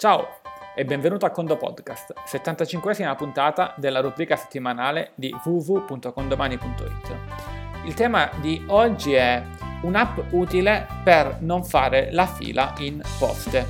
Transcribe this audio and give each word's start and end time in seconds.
Ciao 0.00 0.40
e 0.74 0.86
benvenuto 0.86 1.26
a 1.26 1.30
Condo 1.30 1.58
Podcast, 1.58 2.14
75esima 2.26 3.14
puntata 3.16 3.74
della 3.76 4.00
rubrica 4.00 4.34
settimanale 4.34 5.10
di 5.14 5.30
www.condomani.it. 5.44 7.16
Il 7.84 7.92
tema 7.92 8.30
di 8.40 8.64
oggi 8.68 9.12
è 9.12 9.44
un'app 9.82 10.20
utile 10.30 10.86
per 11.04 11.40
non 11.40 11.64
fare 11.64 12.08
la 12.12 12.24
fila 12.24 12.72
in 12.78 13.02
poste. 13.18 13.66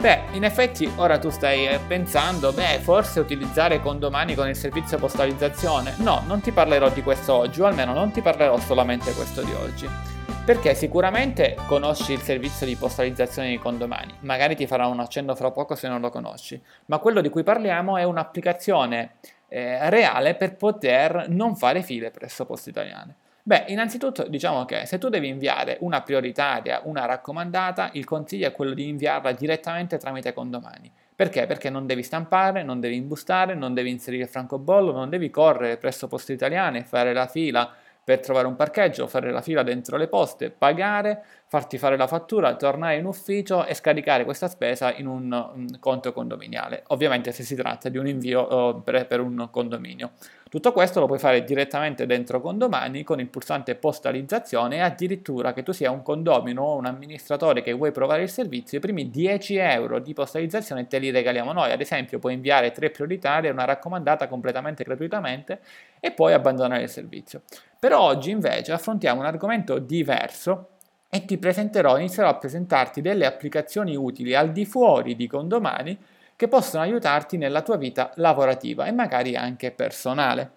Beh, 0.00 0.20
in 0.32 0.44
effetti 0.44 0.90
ora 0.96 1.18
tu 1.18 1.28
stai 1.28 1.78
pensando, 1.86 2.50
beh, 2.50 2.78
forse 2.78 3.20
utilizzare 3.20 3.82
condomani 3.82 4.34
con 4.34 4.48
il 4.48 4.56
servizio 4.56 4.96
postalizzazione. 4.96 5.96
No, 5.98 6.22
non 6.26 6.40
ti 6.40 6.50
parlerò 6.50 6.88
di 6.88 7.02
questo 7.02 7.34
oggi, 7.34 7.60
o 7.60 7.66
almeno 7.66 7.92
non 7.92 8.10
ti 8.10 8.22
parlerò 8.22 8.58
solamente 8.58 9.12
questo 9.12 9.42
di 9.42 9.52
oggi. 9.52 10.17
Perché 10.48 10.74
sicuramente 10.74 11.56
conosci 11.66 12.14
il 12.14 12.20
servizio 12.20 12.64
di 12.64 12.74
postalizzazione 12.74 13.50
di 13.50 13.58
condomani, 13.58 14.14
magari 14.20 14.56
ti 14.56 14.66
farà 14.66 14.86
un 14.86 14.98
accenno 14.98 15.34
fra 15.34 15.50
poco 15.50 15.74
se 15.74 15.88
non 15.88 16.00
lo 16.00 16.08
conosci, 16.08 16.58
ma 16.86 16.96
quello 17.00 17.20
di 17.20 17.28
cui 17.28 17.42
parliamo 17.42 17.98
è 17.98 18.04
un'applicazione 18.04 19.16
eh, 19.48 19.90
reale 19.90 20.36
per 20.36 20.56
poter 20.56 21.26
non 21.28 21.54
fare 21.54 21.82
file 21.82 22.10
presso 22.10 22.46
Poste 22.46 22.70
Italiane. 22.70 23.14
Beh, 23.42 23.64
innanzitutto 23.66 24.26
diciamo 24.26 24.64
che 24.64 24.86
se 24.86 24.96
tu 24.96 25.10
devi 25.10 25.28
inviare 25.28 25.76
una 25.80 26.00
prioritaria, 26.00 26.80
una 26.84 27.04
raccomandata, 27.04 27.90
il 27.92 28.06
consiglio 28.06 28.46
è 28.46 28.52
quello 28.52 28.72
di 28.72 28.88
inviarla 28.88 29.32
direttamente 29.32 29.98
tramite 29.98 30.32
condomani. 30.32 30.90
Perché? 31.14 31.44
Perché 31.46 31.68
non 31.68 31.84
devi 31.84 32.02
stampare, 32.02 32.62
non 32.62 32.80
devi 32.80 32.96
imbustare, 32.96 33.52
non 33.54 33.74
devi 33.74 33.90
inserire 33.90 34.22
il 34.22 34.28
francobollo, 34.30 34.92
non 34.92 35.10
devi 35.10 35.28
correre 35.28 35.76
presso 35.76 36.08
poste 36.08 36.32
italiane, 36.32 36.84
fare 36.84 37.12
la 37.12 37.26
fila 37.26 37.70
per 38.08 38.20
trovare 38.20 38.46
un 38.46 38.56
parcheggio, 38.56 39.06
fare 39.06 39.30
la 39.30 39.42
fila 39.42 39.62
dentro 39.62 39.98
le 39.98 40.08
poste, 40.08 40.48
pagare, 40.48 41.22
farti 41.46 41.76
fare 41.76 41.98
la 41.98 42.06
fattura, 42.06 42.56
tornare 42.56 42.96
in 42.96 43.04
ufficio 43.04 43.66
e 43.66 43.74
scaricare 43.74 44.24
questa 44.24 44.48
spesa 44.48 44.94
in 44.94 45.06
un, 45.06 45.76
conto 45.78 46.14
condominiale. 46.14 46.84
Ovviamente 46.86 47.32
se 47.32 47.42
si 47.42 47.54
tratta 47.54 47.90
di 47.90 47.98
un 47.98 48.06
invio 48.06 48.80
per, 48.80 49.06
per, 49.06 49.20
un 49.20 49.48
condominio. 49.50 50.12
Tutto 50.48 50.72
questo 50.72 50.98
lo 50.98 51.06
puoi 51.06 51.18
fare 51.18 51.44
direttamente 51.44 52.06
dentro 52.06 52.40
Condomani 52.40 53.04
con 53.04 53.20
il 53.20 53.28
pulsante 53.28 53.74
postalizzazione 53.74 54.82
addirittura 54.82 55.52
che 55.52 55.62
tu 55.62 55.72
sia 55.72 55.90
un 55.90 56.00
condomino 56.00 56.62
o 56.62 56.76
un 56.76 56.86
amministratore 56.86 57.60
che 57.60 57.74
vuoi 57.74 57.92
provare 57.92 58.22
il 58.22 58.30
servizio, 58.30 58.78
i 58.78 58.80
primi 58.80 59.10
10 59.10 59.56
euro 59.56 59.98
di 59.98 60.14
postalizzazione 60.14 60.86
te 60.86 60.98
li 60.98 61.10
regaliamo 61.10 61.52
noi. 61.52 61.70
Ad 61.70 61.82
esempio 61.82 62.18
puoi 62.18 62.32
inviare 62.32 62.72
tre 62.72 62.88
prioritarie, 62.88 63.50
una 63.50 63.66
raccomandata 63.66 64.26
completamente 64.26 64.84
gratuitamente 64.84 65.60
e 66.00 66.12
poi 66.12 66.32
abbandonare 66.32 66.84
il 66.84 66.88
servizio. 66.88 67.42
Per 67.78 67.92
oggi 67.92 68.30
invece 68.30 68.72
affrontiamo 68.72 69.20
un 69.20 69.26
argomento 69.26 69.78
diverso 69.78 70.68
e 71.10 71.26
ti 71.26 71.36
presenterò, 71.36 71.98
inizierò 71.98 72.30
a 72.30 72.36
presentarti 72.36 73.02
delle 73.02 73.26
applicazioni 73.26 73.96
utili 73.96 74.34
al 74.34 74.50
di 74.52 74.64
fuori 74.64 75.14
di 75.14 75.26
condomani 75.26 75.98
che 76.38 76.46
possono 76.46 76.84
aiutarti 76.84 77.36
nella 77.36 77.62
tua 77.62 77.76
vita 77.76 78.12
lavorativa 78.14 78.86
e 78.86 78.92
magari 78.92 79.34
anche 79.34 79.72
personale. 79.72 80.52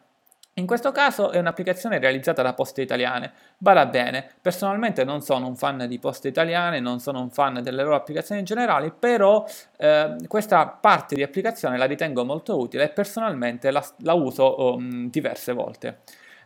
In 0.56 0.68
questo 0.68 0.92
caso 0.92 1.32
è 1.32 1.40
un'applicazione 1.40 1.98
realizzata 1.98 2.44
da 2.44 2.54
Poste 2.54 2.84
Italiane. 2.84 3.32
Vada 3.58 3.88
bene, 3.88 4.30
personalmente 4.40 5.04
non 5.04 5.22
sono 5.22 5.48
un 5.48 5.56
fan 5.56 5.88
di 5.88 5.98
Poste 5.98 6.28
Italiane, 6.28 6.80
non 6.80 7.00
sono 7.00 7.20
un 7.20 7.32
fan 7.32 7.64
delle 7.64 7.82
loro 7.82 7.96
applicazioni 7.96 8.42
in 8.42 8.46
generale, 8.46 8.92
però 8.92 9.44
eh, 9.78 10.18
questa 10.28 10.68
parte 10.68 11.16
di 11.16 11.24
applicazione 11.24 11.78
la 11.78 11.86
ritengo 11.86 12.24
molto 12.26 12.60
utile 12.60 12.84
e 12.84 12.90
personalmente 12.90 13.72
la, 13.72 13.84
la 14.02 14.14
uso 14.14 14.76
um, 14.76 15.10
diverse 15.10 15.52
volte 15.52 16.02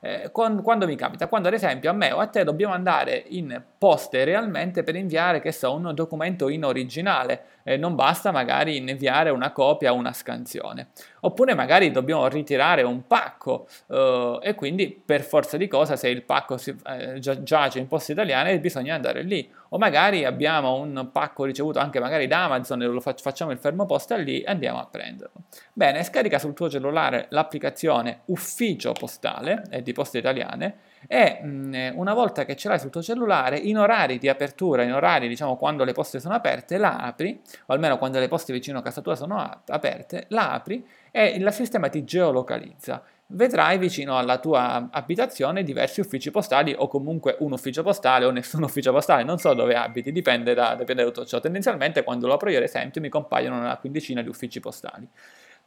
eh, 0.06 0.30
quando, 0.32 0.62
quando, 0.62 0.86
mi 0.86 0.96
capita, 0.96 1.28
quando 1.28 1.48
ad 1.48 1.56
esempio 1.56 1.90
a 1.90 1.94
me 1.94 2.12
o 2.12 2.20
a 2.20 2.28
te 2.28 2.44
dobbiamo 2.44 2.76
andare 2.76 3.24
in 3.30 3.60
poste 3.80 4.24
realmente 4.24 4.84
per 4.84 4.96
inviare, 4.96 5.42
che 5.42 5.52
so, 5.52 5.74
un 5.74 5.92
documento 5.96 6.48
in 6.48 6.64
originale, 6.64 7.56
eh, 7.64 7.78
non 7.78 7.96
basta 7.96 8.32
magari 8.32 8.78
inviare 8.78 9.32
una 9.32 9.52
copia 9.52 9.92
o 9.92 9.96
una 9.96 10.14
scansione. 10.14 10.90
Oppure 11.22 11.56
magari 11.56 11.90
dobbiamo 11.90 12.28
ritirare 12.28 12.84
un 12.84 13.08
pacco 13.08 13.68
eh, 13.88 14.40
e 14.44 14.54
quindi 14.54 14.90
per 14.90 15.22
forza 15.22 15.58
di 15.58 15.68
cosa 15.68 15.96
se 15.96 16.10
il 16.10 16.22
pacco 16.22 16.58
si, 16.58 16.76
eh, 16.86 17.20
giace 17.20 17.80
in 17.80 17.88
poste 17.88 18.12
italiane 18.12 18.60
bisogna 18.60 18.94
andare 18.94 19.24
lì. 19.24 19.52
O 19.70 19.80
magari 19.80 20.24
abbiamo 20.24 20.76
un 20.76 21.10
pacco 21.12 21.44
ricevuto 21.44 21.80
anche 21.80 22.00
magari 22.00 22.28
da 22.28 22.44
Amazon 22.44 22.84
e 22.84 22.86
lo 22.86 23.02
fac- 23.02 23.20
facciamo 23.20 23.52
il 23.52 23.58
fermo 23.58 23.88
posta 23.88 24.16
lì 24.16 24.42
e 24.42 24.52
andiamo 24.52 24.80
a 24.80 24.86
prenderlo. 24.86 25.34
Bene, 25.74 26.04
scarica 26.04 26.38
sul 26.38 26.54
tuo 26.54 26.70
cellulare 26.70 27.26
l'applicazione 27.30 28.22
Ufficio 28.26 28.92
Postale, 28.94 29.64
è 29.70 29.82
di 29.82 29.92
Poste 29.96 30.18
Italiane, 30.18 30.76
e 31.08 31.40
mh, 31.42 31.94
una 31.96 32.14
volta 32.14 32.44
che 32.44 32.56
ce 32.56 32.68
l'hai 32.68 32.80
sul 32.80 32.90
tuo 32.90 33.02
cellulare, 33.02 33.58
in 33.58 33.78
orari 33.78 34.18
di 34.18 34.28
apertura, 34.28 34.84
in 34.84 34.94
orari 34.94 35.28
diciamo 35.30 35.56
quando 35.56 35.86
le 35.86 35.94
poste 35.94 36.20
sono 36.20 36.36
aperte, 36.36 36.78
la 36.78 36.98
apri, 36.98 37.42
o 37.68 37.74
almeno 37.74 37.98
quando 37.98 38.20
le 38.20 38.28
poste 38.28 38.52
vicino 38.52 38.80
a 38.80 38.82
casa 38.82 39.02
tua 39.02 39.16
sono 39.16 39.62
aperte, 39.68 40.26
la 40.30 40.52
apri 40.52 40.86
e 41.12 41.28
il 41.28 41.48
sistema 41.54 41.88
ti 41.88 42.04
geolocalizza. 42.04 43.02
Vedrai 43.28 43.80
vicino 43.80 44.18
alla 44.20 44.38
tua 44.38 44.90
abitazione 44.92 45.64
diversi 45.64 46.00
uffici 46.00 46.30
postali 46.30 46.76
o 46.78 46.88
comunque 46.88 47.38
un 47.40 47.54
ufficio 47.54 47.82
postale 47.82 48.26
o 48.26 48.30
nessun 48.30 48.62
ufficio 48.62 48.92
postale, 48.92 49.24
non 49.24 49.40
so 49.40 49.54
dove 49.56 49.74
abiti, 49.76 50.12
dipende 50.12 50.54
da, 50.54 50.76
dipende 50.76 51.04
da 51.04 51.10
tutto 51.10 51.26
ciò. 51.26 51.40
Tendenzialmente 51.40 52.04
quando 52.04 52.28
lo 52.28 52.34
apro 52.34 52.52
io 52.52 52.58
ad 52.58 52.64
esempio 52.64 53.02
mi 53.02 53.10
compaiono 53.10 53.58
una 53.58 53.78
quindicina 53.78 54.22
di 54.22 54.30
uffici 54.30 54.60
postali. 54.60 55.08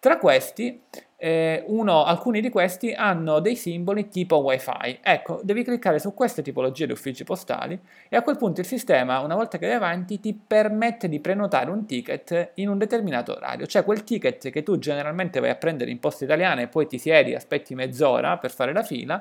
Tra 0.00 0.16
questi, 0.18 0.80
eh, 1.16 1.64
uno, 1.66 2.04
alcuni 2.04 2.40
di 2.40 2.50
questi 2.50 2.92
hanno 2.92 3.40
dei 3.40 3.56
simboli 3.56 4.06
tipo 4.06 4.36
wifi. 4.36 5.00
Ecco, 5.02 5.40
devi 5.42 5.64
cliccare 5.64 5.98
su 5.98 6.14
queste 6.14 6.40
tipologie 6.40 6.86
di 6.86 6.92
uffici 6.92 7.24
postali 7.24 7.76
e 8.08 8.16
a 8.16 8.22
quel 8.22 8.36
punto 8.36 8.60
il 8.60 8.66
sistema, 8.66 9.18
una 9.18 9.34
volta 9.34 9.58
che 9.58 9.66
vai 9.66 9.74
avanti, 9.74 10.20
ti 10.20 10.32
permette 10.34 11.08
di 11.08 11.18
prenotare 11.18 11.70
un 11.70 11.84
ticket 11.84 12.52
in 12.54 12.68
un 12.68 12.78
determinato 12.78 13.32
orario. 13.34 13.66
Cioè 13.66 13.82
quel 13.82 14.04
ticket 14.04 14.50
che 14.50 14.62
tu 14.62 14.78
generalmente 14.78 15.40
vai 15.40 15.50
a 15.50 15.56
prendere 15.56 15.90
in 15.90 15.98
posta 15.98 16.22
italiana 16.22 16.60
e 16.60 16.68
poi 16.68 16.86
ti 16.86 16.98
siedi, 16.98 17.34
aspetti 17.34 17.74
mezz'ora 17.74 18.38
per 18.38 18.52
fare 18.52 18.72
la 18.72 18.84
fila, 18.84 19.20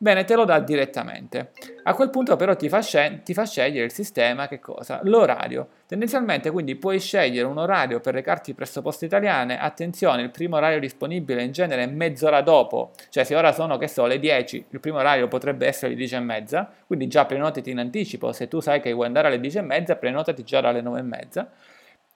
Bene, 0.00 0.22
te 0.22 0.36
lo 0.36 0.44
dà 0.44 0.60
direttamente. 0.60 1.50
A 1.82 1.92
quel 1.92 2.10
punto 2.10 2.36
però 2.36 2.54
ti 2.54 2.68
fa, 2.68 2.80
scel- 2.80 3.24
ti 3.24 3.34
fa, 3.34 3.44
scegliere 3.44 3.84
il 3.84 3.90
sistema, 3.90 4.46
che 4.46 4.60
cosa? 4.60 5.00
L'orario. 5.02 5.70
Tendenzialmente 5.88 6.52
quindi 6.52 6.76
puoi 6.76 7.00
scegliere 7.00 7.48
un 7.48 7.58
orario 7.58 7.98
per 7.98 8.14
recarti 8.14 8.54
presso 8.54 8.80
poste 8.80 9.06
italiane, 9.06 9.58
attenzione, 9.58 10.22
il 10.22 10.30
primo 10.30 10.54
orario 10.54 10.78
disponibile 10.78 11.42
in 11.42 11.50
genere 11.50 11.82
è 11.82 11.86
mezz'ora 11.86 12.42
dopo, 12.42 12.92
cioè 13.08 13.24
se 13.24 13.34
ora 13.34 13.50
sono, 13.50 13.76
che 13.76 13.88
so, 13.88 14.06
le 14.06 14.20
10, 14.20 14.66
il 14.70 14.78
primo 14.78 14.98
orario 14.98 15.26
potrebbe 15.26 15.66
essere 15.66 15.90
le 15.90 15.96
10 15.96 16.14
e 16.14 16.20
mezza, 16.20 16.70
quindi 16.86 17.08
già 17.08 17.26
prenotati 17.26 17.68
in 17.70 17.80
anticipo, 17.80 18.30
se 18.30 18.46
tu 18.46 18.60
sai 18.60 18.80
che 18.80 18.92
vuoi 18.92 19.06
andare 19.06 19.26
alle 19.26 19.40
10 19.40 19.58
e 19.58 19.62
mezza, 19.62 19.96
prenotati 19.96 20.44
già 20.44 20.60
dalle 20.60 20.80
9 20.80 20.98
e 21.00 21.02
mezza 21.02 21.50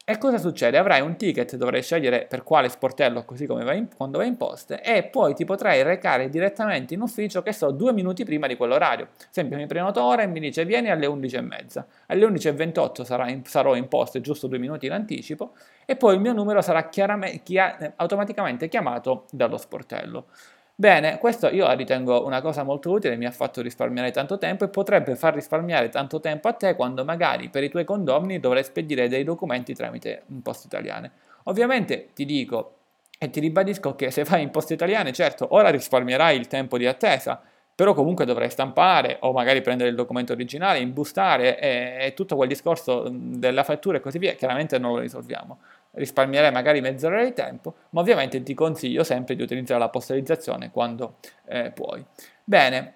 e 0.05 0.19
cosa 0.19 0.39
succede? 0.39 0.79
Avrai 0.79 1.01
un 1.01 1.17
ticket, 1.17 1.55
dovrai 1.55 1.81
scegliere 1.81 2.27
per 2.29 2.43
quale 2.43 2.69
sportello, 2.69 3.25
così 3.25 3.47
come 3.47 3.63
vai 3.63 3.79
in, 3.79 3.89
quando 3.95 4.19
vai 4.19 4.27
in 4.27 4.37
poste, 4.37 4.83
e 4.83 5.05
poi 5.05 5.33
ti 5.35 5.45
potrai 5.45 5.83
recare 5.85 6.29
direttamente 6.29 6.95
in 6.95 7.01
ufficio, 7.01 7.41
che 7.41 7.53
so, 7.53 7.71
due 7.71 7.93
minuti 7.93 8.25
prima 8.25 8.49
di 8.49 8.57
quell'orario. 8.57 9.05
Ad 9.05 9.27
esempio, 9.31 9.57
mi 9.57 9.67
prenoto 9.67 10.03
ora 10.03 10.23
e 10.23 10.27
mi 10.27 10.41
dice 10.41 10.65
vieni 10.65 10.91
alle 10.91 11.07
11.30. 11.07 11.85
Alle 12.07 12.27
11.28 12.27 13.29
in, 13.29 13.45
sarò 13.45 13.77
in 13.77 13.87
poste, 13.87 14.21
giusto 14.21 14.49
due 14.49 14.59
minuti 14.59 14.87
in 14.87 14.93
anticipo, 14.93 15.53
e 15.87 15.95
poi 15.95 16.15
il 16.15 16.21
mio 16.21 16.33
numero 16.33 16.61
sarà 16.63 16.89
chia- 16.89 17.95
automaticamente 17.97 18.69
chiamato 18.69 19.27
dallo 19.31 19.57
sportello. 19.57 20.27
Bene, 20.83 21.19
questo 21.19 21.47
io 21.47 21.73
ritengo 21.75 22.27
una 22.27 22.41
cosa 22.41 22.65
molto 22.65 22.91
utile, 22.91 23.15
mi 23.15 23.25
ha 23.25 23.31
fatto 23.31 23.63
risparmiare 23.63 24.11
tanto 24.11 24.37
tempo 24.37 24.65
e 24.65 24.69
potrebbe 24.69 25.15
far 25.15 25.33
risparmiare 25.33 25.91
tanto 25.91 26.19
tempo 26.19 26.49
a 26.49 26.55
te 26.55 26.75
quando 26.75 27.05
magari 27.05 27.51
per 27.51 27.63
i 27.63 27.69
tuoi 27.69 27.85
condomini 27.85 28.41
dovrai 28.41 28.65
spedire 28.65 29.07
dei 29.07 29.23
documenti 29.23 29.75
tramite 29.75 30.25
un 30.31 30.43
poste 30.43 30.67
italiane. 30.67 31.13
Ovviamente 31.45 32.09
ti 32.15 32.25
dico 32.25 32.79
e 33.17 33.31
ti 33.31 33.39
ribadisco 33.39 33.95
che 33.95 34.11
se 34.11 34.25
fai 34.25 34.43
in 34.43 34.51
poste 34.51 34.75
italiane, 34.75 35.13
certo, 35.13 35.47
ora 35.51 35.71
risparmierai 35.71 36.37
il 36.37 36.49
tempo 36.49 36.77
di 36.79 36.87
attesa, 36.89 37.41
però 37.77 37.95
comunque 37.95 38.25
dovrai 38.25 38.51
stampare 38.51 39.19
o 39.21 39.31
magari 39.31 39.61
prendere 39.61 39.89
il 39.89 39.95
documento 39.95 40.33
originale, 40.33 40.81
imbustare 40.81 41.61
e, 41.61 42.07
e 42.07 42.15
tutto 42.15 42.35
quel 42.35 42.49
discorso 42.49 43.07
della 43.09 43.63
fattura 43.63 43.99
e 43.99 44.01
così 44.01 44.19
via, 44.19 44.33
chiaramente 44.33 44.81
non 44.81 44.95
lo 44.95 44.99
risolviamo 44.99 45.61
risparmierai 45.93 46.53
magari 46.53 46.81
mezz'ora 46.81 47.25
di 47.25 47.33
tempo, 47.33 47.75
ma 47.91 48.01
ovviamente 48.01 48.43
ti 48.43 48.55
consiglio 48.55 49.05
sempre 49.05 49.35
di 49.35 49.43
utilizzare 49.43 49.81
la 49.81 49.89
postalizzazione 49.89 50.71
quando 50.71 51.17
eh, 51.47 51.71
puoi. 51.71 52.05
Bene, 52.45 52.95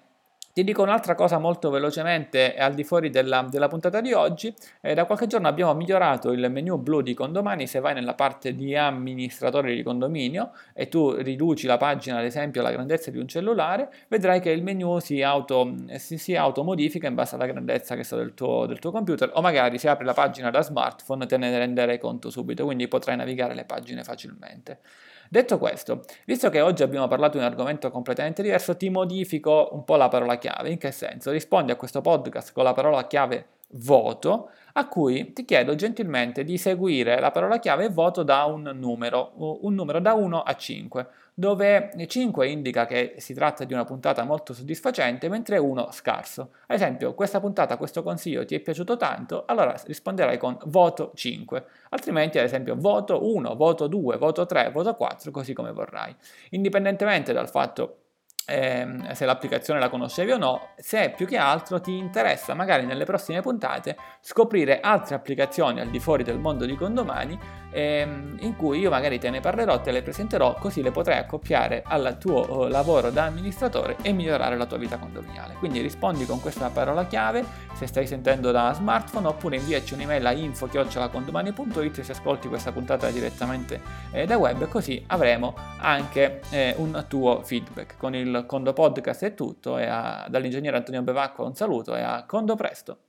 ti 0.57 0.63
dico 0.63 0.81
un'altra 0.81 1.13
cosa 1.13 1.37
molto 1.37 1.69
velocemente 1.69 2.55
al 2.55 2.73
di 2.73 2.83
fuori 2.83 3.11
della, 3.11 3.45
della 3.47 3.67
puntata 3.67 4.01
di 4.01 4.11
oggi. 4.11 4.51
Eh, 4.81 4.95
da 4.95 5.05
qualche 5.05 5.27
giorno 5.27 5.47
abbiamo 5.47 5.71
migliorato 5.75 6.31
il 6.31 6.49
menu 6.49 6.79
blu 6.79 7.01
di 7.01 7.13
Condomani. 7.13 7.67
Se 7.67 7.79
vai 7.79 7.93
nella 7.93 8.15
parte 8.15 8.55
di 8.55 8.75
amministratore 8.75 9.75
di 9.75 9.83
condominio 9.83 10.53
e 10.73 10.87
tu 10.87 11.13
riduci 11.13 11.67
la 11.67 11.77
pagina, 11.77 12.17
ad 12.17 12.25
esempio, 12.25 12.61
alla 12.61 12.71
grandezza 12.71 13.11
di 13.11 13.19
un 13.19 13.27
cellulare, 13.27 13.93
vedrai 14.07 14.39
che 14.39 14.49
il 14.49 14.63
menu 14.63 14.97
si, 14.97 15.21
auto, 15.21 15.75
si, 15.97 16.17
si 16.17 16.35
automodifica 16.35 17.05
in 17.05 17.13
base 17.13 17.35
alla 17.35 17.45
grandezza 17.45 17.95
che 17.95 18.03
so, 18.03 18.15
del, 18.15 18.33
tuo, 18.33 18.65
del 18.65 18.79
tuo 18.79 18.89
computer. 18.89 19.29
O 19.35 19.41
magari 19.41 19.77
se 19.77 19.89
apri 19.89 20.05
la 20.05 20.13
pagina 20.13 20.49
da 20.49 20.63
smartphone 20.63 21.27
te 21.27 21.37
ne 21.37 21.55
renderai 21.55 21.99
conto 21.99 22.31
subito, 22.31 22.65
quindi 22.65 22.87
potrai 22.87 23.15
navigare 23.15 23.53
le 23.53 23.65
pagine 23.65 24.03
facilmente. 24.03 24.79
Detto 25.29 25.57
questo, 25.57 26.03
visto 26.25 26.49
che 26.49 26.61
oggi 26.61 26.83
abbiamo 26.83 27.07
parlato 27.07 27.37
di 27.37 27.43
un 27.43 27.49
argomento 27.49 27.89
completamente 27.91 28.41
diverso, 28.41 28.77
ti 28.77 28.89
modifico 28.89 29.69
un 29.71 29.83
po' 29.83 29.95
la 29.95 30.07
parola 30.07 30.37
chiave. 30.37 30.69
In 30.69 30.77
che 30.77 30.91
senso? 30.91 31.31
Rispondi 31.31 31.71
a 31.71 31.75
questo 31.75 32.01
podcast 32.01 32.53
con 32.53 32.63
la 32.63 32.73
parola 32.73 33.05
chiave 33.07 33.56
voto 33.71 34.51
a 34.73 34.87
cui 34.87 35.33
ti 35.33 35.43
chiedo 35.43 35.75
gentilmente 35.75 36.43
di 36.43 36.57
seguire 36.57 37.19
la 37.19 37.31
parola 37.31 37.59
chiave 37.59 37.89
voto 37.89 38.23
da 38.23 38.45
un 38.45 38.71
numero, 38.75 39.33
un 39.61 39.73
numero 39.73 39.99
da 39.99 40.13
1 40.13 40.41
a 40.41 40.55
5, 40.55 41.07
dove 41.33 41.91
5 42.05 42.47
indica 42.47 42.85
che 42.85 43.15
si 43.17 43.33
tratta 43.33 43.63
di 43.63 43.73
una 43.73 43.85
puntata 43.85 44.23
molto 44.23 44.53
soddisfacente, 44.53 45.29
mentre 45.29 45.57
1 45.57 45.91
scarso. 45.91 46.51
Ad 46.67 46.75
esempio, 46.75 47.13
questa 47.13 47.39
puntata, 47.39 47.77
questo 47.77 48.03
consiglio 48.03 48.45
ti 48.45 48.55
è 48.55 48.59
piaciuto 48.59 48.97
tanto, 48.97 49.45
allora 49.45 49.75
risponderai 49.83 50.37
con 50.37 50.57
voto 50.65 51.11
5, 51.15 51.65
altrimenti 51.89 52.37
ad 52.37 52.45
esempio 52.45 52.75
voto 52.75 53.27
1, 53.33 53.55
voto 53.55 53.87
2, 53.87 54.17
voto 54.17 54.45
3, 54.45 54.71
voto 54.71 54.93
4, 54.93 55.31
così 55.31 55.53
come 55.53 55.71
vorrai. 55.71 56.15
Indipendentemente 56.51 57.33
dal 57.33 57.49
fatto 57.49 58.01
ehm, 58.47 59.11
se 59.11 59.25
l'applicazione 59.25 59.79
la 59.79 59.89
conoscevi 59.89 60.31
o 60.31 60.37
no, 60.37 60.69
se 60.77 61.13
più 61.15 61.27
che 61.27 61.37
altro 61.37 61.81
ti 61.81 61.97
interessa 61.97 62.53
magari 62.53 62.85
nelle 62.85 63.03
prossime 63.03 63.41
puntate 63.41 63.97
scoprire 64.21 64.79
altre 64.79 65.15
applicazioni 65.15 65.81
al 65.81 65.89
di 65.89 65.99
fuori 65.99 66.23
del 66.23 66.39
mondo 66.39 66.65
di 66.65 66.75
condomani 66.75 67.37
ehm, 67.71 68.37
in 68.39 68.55
cui 68.55 68.79
io 68.79 68.89
magari 68.89 69.19
te 69.19 69.29
ne 69.29 69.39
parlerò, 69.39 69.81
te 69.81 69.91
le 69.91 70.01
presenterò, 70.01 70.55
così 70.55 70.81
le 70.81 70.91
potrai 70.91 71.19
accoppiare 71.19 71.83
al 71.85 72.17
tuo 72.19 72.49
uh, 72.49 72.67
lavoro 72.67 73.09
da 73.11 73.25
amministratore 73.25 73.97
e 74.01 74.11
migliorare 74.13 74.57
la 74.57 74.65
tua 74.65 74.77
vita 74.77 74.97
condominiale. 74.97 75.55
Quindi 75.55 75.81
rispondi 75.81 76.25
con 76.25 76.39
questa 76.39 76.69
parola 76.69 77.05
chiave 77.05 77.43
se 77.73 77.87
stai 77.87 78.07
sentendo 78.07 78.51
da 78.51 78.73
smartphone 78.73 79.27
oppure 79.27 79.57
inviaci 79.57 79.93
un'email 79.93 80.25
a 80.25 80.31
info-condomani.it 80.31 82.01
se 82.01 82.11
ascolti 82.11 82.47
questa 82.47 82.71
puntata 82.71 83.09
direttamente 83.09 83.81
eh, 84.11 84.25
da 84.25 84.37
web 84.37 84.67
così 84.67 85.03
avremo 85.07 85.55
anche 85.79 86.41
eh, 86.49 86.73
un 86.77 87.05
tuo 87.07 87.41
feedback 87.43 87.97
con 87.97 88.15
il 88.15 88.36
Condo 88.45 88.73
Podcast 88.73 89.23
è 89.23 89.33
tutto 89.33 89.77
e 89.77 89.85
a, 89.85 90.27
dall'ingegnere 90.29 90.77
Antonio 90.77 91.01
Bevacqua 91.01 91.45
un 91.45 91.55
saluto 91.55 91.95
e 91.95 92.01
a 92.01 92.25
Condo 92.25 92.55
presto! 92.55 93.06